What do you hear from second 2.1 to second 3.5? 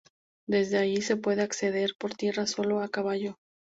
tierra sólo a caballo.